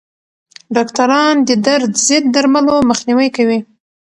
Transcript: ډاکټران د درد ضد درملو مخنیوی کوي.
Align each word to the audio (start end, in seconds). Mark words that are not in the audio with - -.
ډاکټران 0.75 1.35
د 1.47 1.49
درد 1.65 1.91
ضد 2.05 2.23
درملو 2.35 2.75
مخنیوی 2.89 3.29
کوي. 3.37 3.59